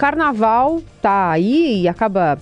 [0.00, 2.38] carnaval tá aí e acaba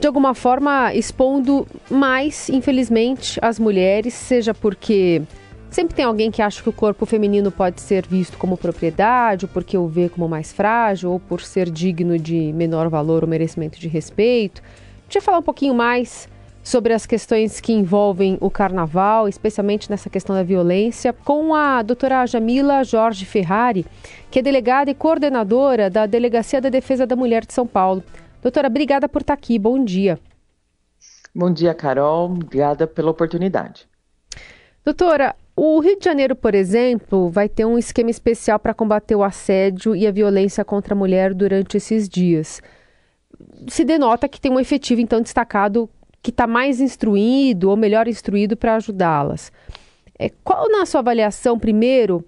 [0.00, 5.22] de alguma forma expondo mais, infelizmente, as mulheres, seja porque
[5.70, 9.50] sempre tem alguém que acha que o corpo feminino pode ser visto como propriedade, ou
[9.52, 13.78] porque o vê como mais frágil, ou por ser digno de menor valor ou merecimento
[13.78, 14.60] de respeito.
[15.06, 16.28] Deixa eu falar um pouquinho mais
[16.62, 22.26] sobre as questões que envolvem o carnaval, especialmente nessa questão da violência, com a doutora
[22.26, 23.86] Jamila Jorge Ferrari,
[24.30, 28.02] que é delegada e coordenadora da Delegacia da Defesa da Mulher de São Paulo.
[28.42, 29.58] Doutora, obrigada por estar aqui.
[29.58, 30.18] Bom dia.
[31.34, 32.26] Bom dia, Carol.
[32.26, 33.88] Obrigada pela oportunidade.
[34.84, 39.22] Doutora, o Rio de Janeiro, por exemplo, vai ter um esquema especial para combater o
[39.22, 42.62] assédio e a violência contra a mulher durante esses dias.
[43.68, 45.88] Se denota que tem um efetivo, então, destacado
[46.22, 49.50] que está mais instruído ou melhor instruído para ajudá-las.
[50.18, 52.24] É, qual, na sua avaliação, primeiro,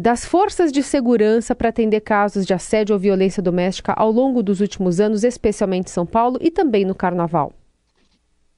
[0.00, 4.60] das forças de segurança para atender casos de assédio ou violência doméstica ao longo dos
[4.60, 7.54] últimos anos, especialmente em São Paulo e também no Carnaval?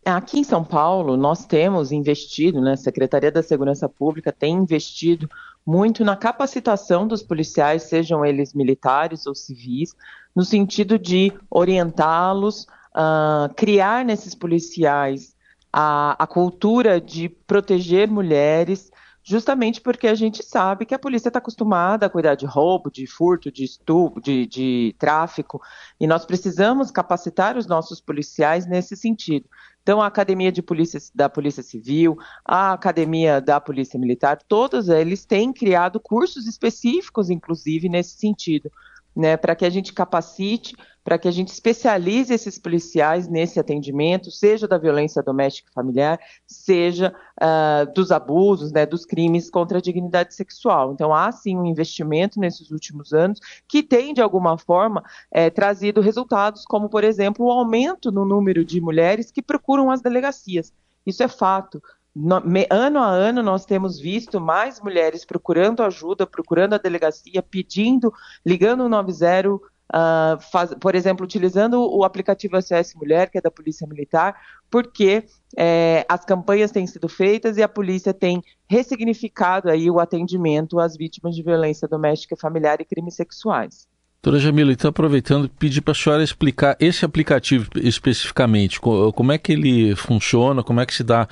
[0.04, 5.28] Aqui em São Paulo, nós temos investido, né, a Secretaria da Segurança Pública tem investido
[5.64, 9.94] muito na capacitação dos policiais, sejam eles militares ou civis,
[10.34, 15.34] no sentido de orientá-los, uh, criar nesses policiais
[15.72, 18.92] a, a cultura de proteger mulheres,
[19.24, 23.06] justamente porque a gente sabe que a polícia está acostumada a cuidar de roubo, de
[23.06, 25.60] furto, de estupro, de, de tráfico,
[25.98, 29.48] e nós precisamos capacitar os nossos policiais nesse sentido.
[29.82, 35.26] Então, a Academia de Polícia da Polícia Civil, a Academia da Polícia Militar, todos eles
[35.26, 38.70] têm criado cursos específicos, inclusive, nesse sentido,
[39.14, 40.74] né, para que a gente capacite
[41.04, 46.18] para que a gente especialize esses policiais nesse atendimento, seja da violência doméstica e familiar,
[46.46, 50.92] seja uh, dos abusos, né, dos crimes contra a dignidade sexual.
[50.92, 53.38] Então, há sim um investimento nesses últimos anos
[53.68, 58.64] que tem, de alguma forma, é, trazido resultados, como, por exemplo, o aumento no número
[58.64, 60.72] de mulheres que procuram as delegacias.
[61.06, 61.82] Isso é fato.
[62.14, 67.42] No, me, ano a ano nós temos visto mais mulheres procurando ajuda, procurando a delegacia,
[67.42, 68.12] pedindo,
[68.46, 69.58] ligando o 90
[69.92, 74.34] Uh, faz, por exemplo, utilizando o aplicativo SOS Mulher, que é da Polícia Militar,
[74.70, 75.24] porque
[75.56, 80.96] é, as campanhas têm sido feitas e a polícia tem ressignificado aí o atendimento às
[80.96, 83.86] vítimas de violência doméstica, familiar e crimes sexuais.
[84.22, 89.52] Doutora Jamila, então aproveitando, pedir para a senhora explicar esse aplicativo especificamente, como é que
[89.52, 91.28] ele funciona, como é que se dá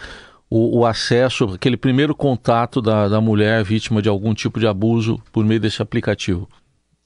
[0.51, 5.19] o, o acesso, aquele primeiro contato da, da mulher vítima de algum tipo de abuso
[5.33, 6.47] por meio desse aplicativo.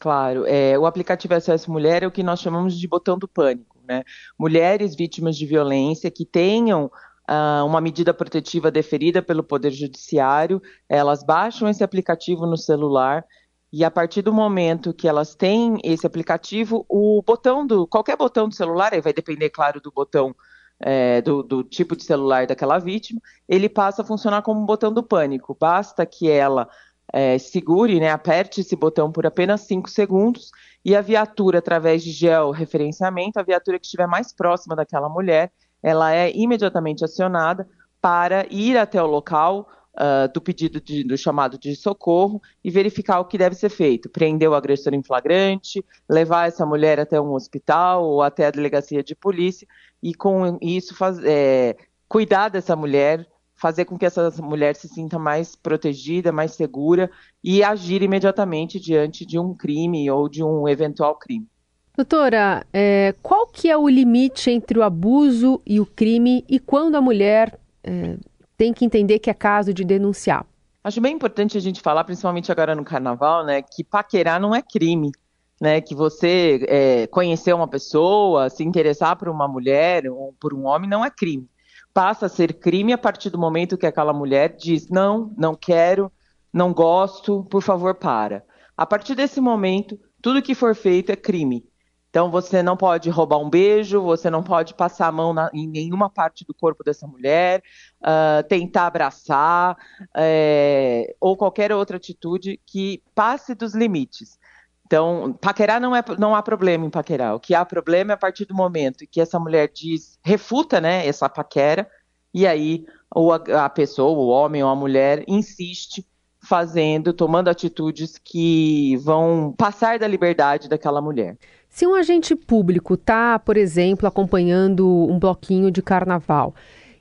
[0.06, 3.76] Claro, é, o aplicativo SOS Mulher é o que nós chamamos de botão do pânico,
[3.88, 4.04] né?
[4.38, 6.84] Mulheres vítimas de violência que tenham
[7.28, 13.24] uh, uma medida protetiva deferida pelo Poder Judiciário, elas baixam esse aplicativo no celular
[13.72, 18.48] e a partir do momento que elas têm esse aplicativo, o botão do qualquer botão
[18.48, 20.32] do celular, aí vai depender, claro, do botão
[20.78, 24.92] é, do, do, tipo de celular daquela vítima, ele passa a funcionar como um botão
[24.92, 25.56] do pânico.
[25.58, 26.68] Basta que ela
[27.16, 30.50] é, segure, né, aperte esse botão por apenas 5 segundos
[30.84, 35.50] e a viatura, através de georreferenciamento, a viatura que estiver mais próxima daquela mulher,
[35.82, 37.66] ela é imediatamente acionada
[38.02, 43.18] para ir até o local uh, do pedido de, do chamado de socorro e verificar
[43.20, 44.10] o que deve ser feito.
[44.10, 49.02] Prender o agressor em flagrante, levar essa mulher até um hospital ou até a delegacia
[49.02, 49.66] de polícia
[50.02, 53.26] e com isso faz, é, cuidar dessa mulher
[53.66, 57.10] fazer com que essa mulher se sinta mais protegida, mais segura
[57.42, 61.48] e agir imediatamente diante de um crime ou de um eventual crime.
[61.96, 66.94] Doutora, é, qual que é o limite entre o abuso e o crime e quando
[66.94, 68.16] a mulher é,
[68.56, 70.46] tem que entender que é caso de denunciar?
[70.84, 74.62] Acho bem importante a gente falar, principalmente agora no carnaval, né, que paquerar não é
[74.62, 75.10] crime.
[75.58, 80.66] Né, que você é, conhecer uma pessoa, se interessar por uma mulher ou por um
[80.66, 81.48] homem não é crime
[81.96, 86.12] passa a ser crime a partir do momento que aquela mulher diz: não, não quero,
[86.52, 88.44] não gosto, por favor, para.
[88.76, 91.64] A partir desse momento, tudo que for feito é crime.
[92.10, 95.66] Então, você não pode roubar um beijo, você não pode passar a mão na, em
[95.66, 97.62] nenhuma parte do corpo dessa mulher,
[98.02, 99.74] uh, tentar abraçar,
[100.14, 104.38] é, ou qualquer outra atitude que passe dos limites.
[104.86, 107.34] Então, paquerar não, é, não há problema em paquerar.
[107.34, 111.04] O que há problema é a partir do momento que essa mulher diz, refuta né,
[111.04, 111.88] essa paquera,
[112.32, 116.06] e aí ou a, a pessoa, o homem ou a mulher, insiste
[116.40, 121.36] fazendo, tomando atitudes que vão passar da liberdade daquela mulher.
[121.68, 126.54] Se um agente público está, por exemplo, acompanhando um bloquinho de carnaval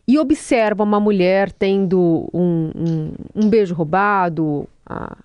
[0.08, 5.16] e observa uma mulher tendo um, um, um beijo roubado, a,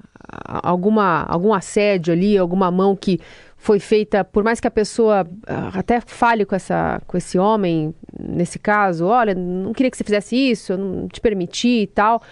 [0.45, 3.21] alguma, algum assédio ali, alguma mão que
[3.57, 7.95] foi feita, por mais que a pessoa ah, até fale com, essa, com esse homem,
[8.19, 12.23] nesse caso, olha, não queria que você fizesse isso, eu não te permiti e tal.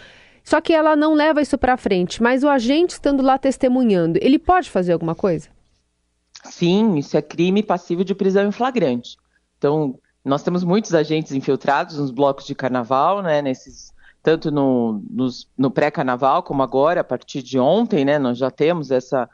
[0.43, 4.39] Só que ela não leva isso para frente, mas o agente estando lá testemunhando, ele
[4.39, 5.50] pode fazer alguma coisa?
[6.45, 9.19] Sim, isso é crime passivo de prisão em flagrante.
[9.59, 13.93] Então, nós temos muitos agentes infiltrados nos blocos de carnaval, né, nesses
[14.23, 15.03] tanto no,
[15.56, 19.29] no pré-carnaval como agora, a partir de ontem, né, nós já temos essa,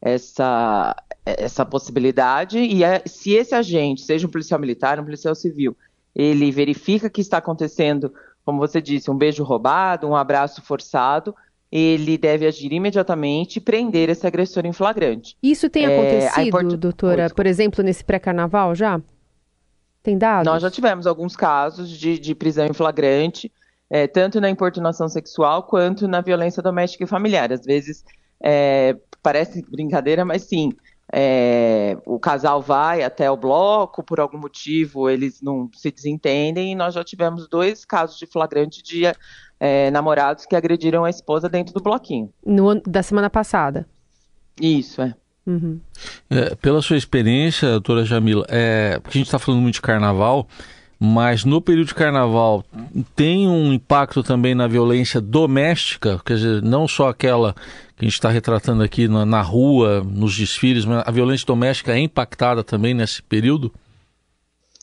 [0.00, 5.76] essa, essa possibilidade, e é, se esse agente, seja um policial militar, um policial civil,
[6.14, 8.12] ele verifica que está acontecendo,
[8.44, 11.34] como você disse, um beijo roubado, um abraço forçado,
[11.70, 15.36] ele deve agir imediatamente e prender esse agressor em flagrante.
[15.42, 16.76] Isso tem é, acontecido, import...
[16.76, 19.00] doutora, por exemplo, nesse pré-carnaval já?
[20.02, 20.50] Tem dados?
[20.50, 23.52] Nós já tivemos alguns casos de, de prisão em flagrante,
[23.90, 27.52] é, tanto na importunação sexual quanto na violência doméstica e familiar.
[27.52, 28.04] Às vezes,
[28.42, 30.72] é, parece brincadeira, mas sim,
[31.12, 36.74] é, o casal vai até o bloco, por algum motivo eles não se desentendem, e
[36.74, 39.04] nós já tivemos dois casos de flagrante de
[39.58, 42.30] é, namorados que agrediram a esposa dentro do bloquinho.
[42.44, 43.86] No, da semana passada.
[44.60, 45.14] Isso, é.
[45.46, 45.80] Uhum.
[46.28, 50.46] é pela sua experiência, doutora Jamila, é, porque a gente está falando muito de carnaval,
[50.98, 52.64] mas no período de carnaval
[53.14, 57.54] tem um impacto também na violência doméstica, quer dizer, não só aquela
[57.96, 61.92] que a gente está retratando aqui na, na, rua, nos desfiles, mas a violência doméstica
[61.92, 63.72] é impactada também nesse período?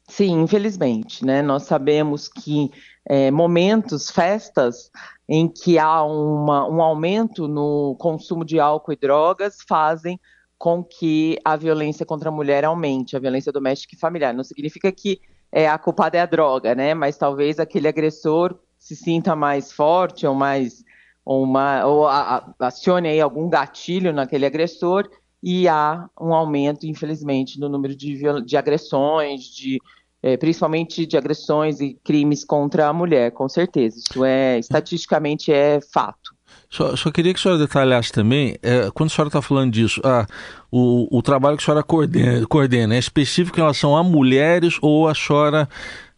[0.07, 1.41] Sim, infelizmente, né?
[1.41, 2.71] Nós sabemos que
[3.07, 4.91] é, momentos, festas
[5.27, 10.19] em que há uma, um aumento no consumo de álcool e drogas fazem
[10.57, 14.33] com que a violência contra a mulher aumente, a violência doméstica e familiar.
[14.33, 15.19] Não significa que
[15.55, 16.93] é, a culpada é a droga, né?
[16.93, 20.83] Mas talvez aquele agressor se sinta mais forte ou mais
[21.25, 25.09] uma, ou a, a, acione aí algum gatilho naquele agressor
[25.41, 29.79] e há um aumento, infelizmente, no número de, de agressões, de,
[30.21, 33.97] é, principalmente de agressões e crimes contra a mulher, com certeza.
[33.97, 36.34] Isso é estatisticamente é fato.
[36.69, 40.01] Só, só queria que a senhora detalhasse também, é, quando a senhora está falando disso,
[40.03, 40.25] ah,
[40.71, 45.07] o, o trabalho que a senhora coordena, coordena é específico em relação a mulheres ou
[45.07, 45.69] a senhora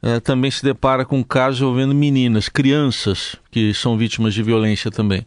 [0.02, 5.26] é, também se depara com casos envolvendo meninas, crianças que são vítimas de violência também.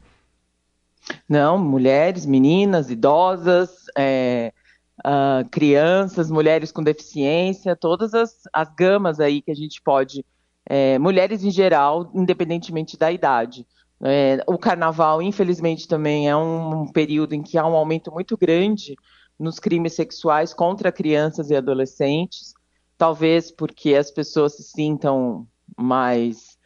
[1.29, 4.53] Não, mulheres, meninas, idosas, é,
[5.01, 10.25] uh, crianças, mulheres com deficiência, todas as, as gamas aí que a gente pode,
[10.67, 13.67] é, mulheres em geral, independentemente da idade.
[14.03, 18.95] É, o carnaval, infelizmente, também é um, período em que há um aumento muito grande
[19.39, 22.55] nos crimes sexuais contra crianças e adolescentes
[23.01, 26.59] talvez porque as pessoas se sintam mais,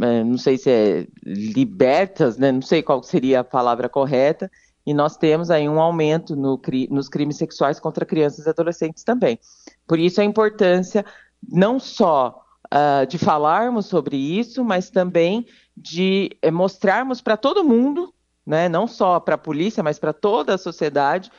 [0.00, 2.52] é, não sei se é libertas, né?
[2.52, 4.48] não sei qual seria a palavra correta,
[4.86, 9.40] e nós temos aí um aumento no, nos crimes sexuais contra crianças e adolescentes também.
[9.88, 11.04] Por isso a importância
[11.42, 15.46] não só uh, de falarmos sobre isso, mas também
[15.76, 18.12] de é, mostrarmos para todo mundo,
[18.46, 21.30] né, não só para a polícia, mas para toda a sociedade,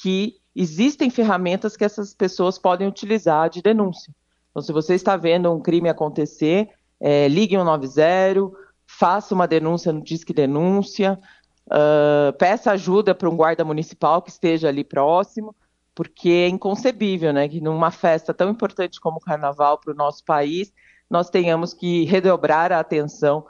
[0.00, 4.12] que existem ferramentas que essas pessoas podem utilizar de denúncia.
[4.50, 8.56] Então, se você está vendo um crime acontecer, é, ligue 190,
[8.86, 11.18] faça uma denúncia no Disque Denúncia,
[11.66, 15.54] uh, peça ajuda para um guarda municipal que esteja ali próximo,
[15.96, 20.22] porque é inconcebível né, que numa festa tão importante como o Carnaval para o nosso
[20.24, 20.70] país,
[21.10, 23.46] nós tenhamos que redobrar a atenção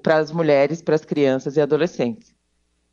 [0.00, 2.32] para as mulheres, para as crianças e adolescentes.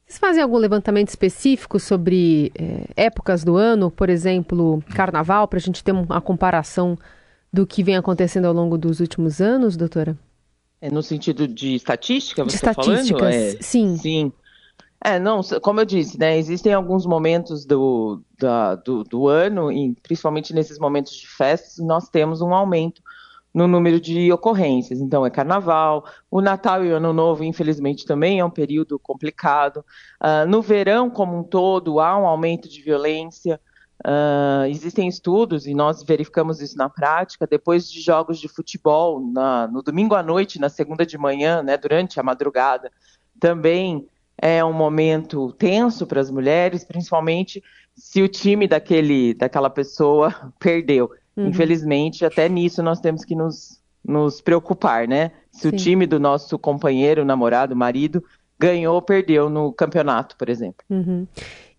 [0.06, 5.62] Vocês fazem algum levantamento específico sobre é, épocas do ano, por exemplo, carnaval, para a
[5.62, 6.98] gente ter uma comparação
[7.54, 10.18] do que vem acontecendo ao longo dos últimos anos, doutora?
[10.82, 13.98] É no sentido de estatística, você de tá estatísticas, é, sim.
[13.98, 14.34] Sim.
[15.04, 19.94] É, não, como eu disse, né, existem alguns momentos do, da, do, do ano, e
[20.01, 23.01] principalmente nesses momentos de festas, nós temos um aumento
[23.54, 25.00] no número de ocorrências.
[25.00, 29.77] Então, é carnaval, o Natal e o Ano Novo, infelizmente, também é um período complicado.
[30.22, 33.60] Uh, no verão, como um todo, há um aumento de violência.
[34.06, 39.68] Uh, existem estudos, e nós verificamos isso na prática, depois de jogos de futebol, na,
[39.68, 42.92] no domingo à noite, na segunda de manhã, né, durante a madrugada,
[43.39, 44.06] também
[44.38, 47.63] é um momento tenso para as mulheres, principalmente
[47.96, 51.10] se o time daquele, daquela pessoa perdeu.
[51.36, 51.48] Uhum.
[51.48, 55.32] Infelizmente, até nisso nós temos que nos, nos preocupar, né?
[55.52, 55.68] Se Sim.
[55.70, 58.24] o time do nosso companheiro, namorado, marido,
[58.60, 60.86] ganhou ou perdeu no campeonato, por exemplo.
[60.90, 61.28] Uhum.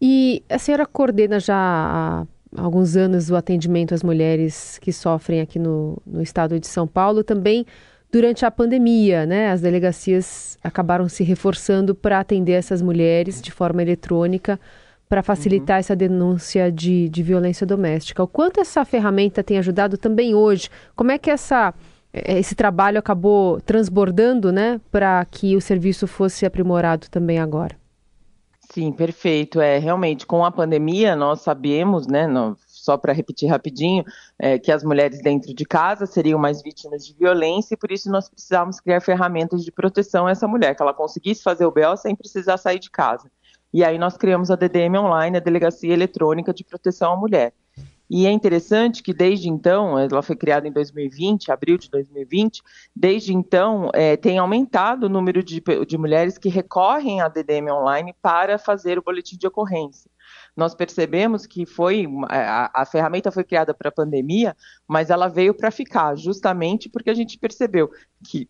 [0.01, 5.59] E a senhora coordena já há alguns anos o atendimento às mulheres que sofrem aqui
[5.59, 7.67] no, no estado de São Paulo, também
[8.13, 9.51] durante a pandemia, né?
[9.51, 14.61] As delegacias acabaram se reforçando para atender essas mulheres de forma eletrônica
[15.09, 15.81] para facilitar uhum.
[15.81, 18.23] essa denúncia de, de violência doméstica.
[18.23, 20.69] O quanto essa ferramenta tem ajudado também hoje?
[20.95, 21.73] Como é que essa,
[22.13, 27.77] eh, esse trabalho acabou transbordando né, para que o serviço fosse aprimorado também agora?
[28.73, 29.61] Sim, perfeito.
[29.61, 34.05] É realmente com a pandemia nós sabemos, né, no, só para repetir rapidinho,
[34.39, 38.11] é, que as mulheres dentro de casa seriam mais vítimas de violência e por isso
[38.11, 41.97] nós precisávamos criar ferramentas de proteção a essa mulher, que ela conseguisse fazer o BO
[41.97, 43.31] sem precisar sair de casa.
[43.73, 47.53] E aí nós criamos a DDM Online, a Delegacia Eletrônica de Proteção à Mulher.
[48.09, 52.63] E é interessante que desde então, ela foi criada em 2020, abril de 2020,
[52.95, 58.15] desde então é, tem aumentado o número de, de mulheres que recorrem à DDM online
[58.23, 60.09] para fazer o boletim de ocorrência.
[60.57, 64.57] Nós percebemos que foi a, a ferramenta foi criada para a pandemia,
[64.87, 67.91] mas ela veio para ficar, justamente porque a gente percebeu
[68.25, 68.49] que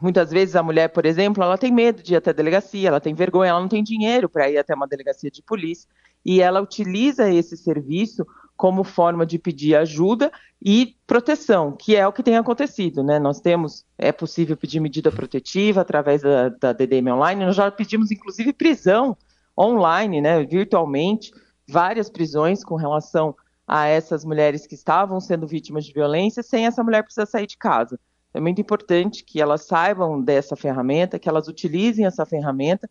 [0.00, 3.00] Muitas vezes a mulher, por exemplo, ela tem medo de ir até a delegacia, ela
[3.00, 5.88] tem vergonha, ela não tem dinheiro para ir até uma delegacia de polícia
[6.24, 8.26] e ela utiliza esse serviço
[8.56, 13.18] como forma de pedir ajuda e proteção, que é o que tem acontecido, né?
[13.18, 18.10] Nós temos, é possível pedir medida protetiva através da, da DDM online, nós já pedimos
[18.10, 19.16] inclusive prisão
[19.58, 21.32] online, né, virtualmente,
[21.68, 23.34] várias prisões com relação
[23.66, 27.56] a essas mulheres que estavam sendo vítimas de violência, sem essa mulher precisar sair de
[27.56, 27.98] casa.
[28.36, 32.88] É muito importante que elas saibam dessa ferramenta, que elas utilizem essa ferramenta,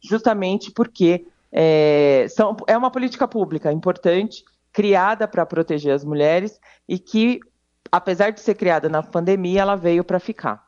[0.00, 6.98] justamente porque é, são, é uma política pública importante, criada para proteger as mulheres e
[6.98, 7.38] que,
[7.92, 10.66] apesar de ser criada na pandemia, ela veio para ficar.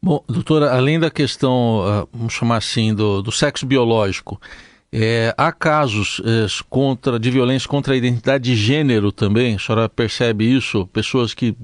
[0.00, 4.40] Bom, doutora, além da questão, ah, vamos chamar assim, do, do sexo biológico,
[4.92, 9.56] é, há casos é, contra, de violência contra a identidade de gênero também?
[9.56, 10.86] A senhora percebe isso?
[10.88, 11.56] Pessoas que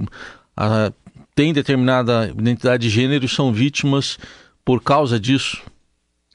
[0.56, 0.92] ah,
[1.38, 4.18] têm determinada identidade de gênero são vítimas
[4.64, 5.62] por causa disso?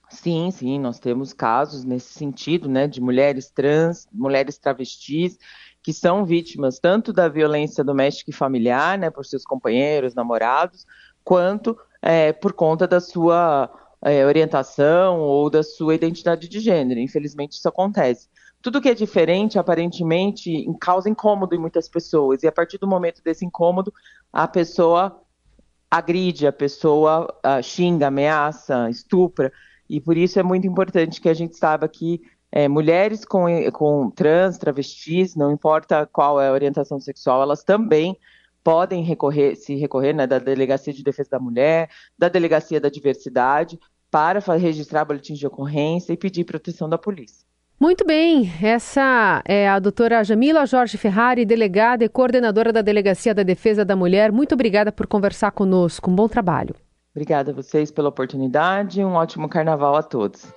[0.10, 5.38] Sim, sim, nós temos casos nesse sentido, né, de mulheres trans, mulheres travestis,
[5.82, 10.86] que são vítimas tanto da violência doméstica e familiar, né, por seus companheiros, namorados,
[11.22, 13.70] quanto é, por conta da sua
[14.02, 17.02] é, orientação ou da sua identidade de gênero.
[17.02, 18.30] Infelizmente, isso acontece.
[18.64, 23.22] Tudo que é diferente, aparentemente, causa incômodo em muitas pessoas, e a partir do momento
[23.22, 23.94] desse incômodo,
[24.32, 25.22] a pessoa
[25.92, 29.52] agride, a pessoa uh, xinga, ameaça, estupra,
[29.90, 32.22] e por isso é muito importante que a gente saiba que
[32.54, 38.18] é, mulheres com, com trans, travestis, não importa qual é a orientação sexual, elas também
[38.64, 43.78] podem recorrer, se recorrer né, da Delegacia de Defesa da Mulher, da Delegacia da Diversidade,
[44.10, 47.46] para registrar boletins de ocorrência e pedir proteção da polícia.
[47.84, 53.44] Muito bem, essa é a doutora Jamila Jorge Ferrari, delegada e coordenadora da Delegacia da
[53.44, 54.32] Defesa da Mulher.
[54.32, 56.10] Muito obrigada por conversar conosco.
[56.10, 56.74] Um bom trabalho.
[57.14, 60.54] Obrigada a vocês pela oportunidade e um ótimo carnaval a todos.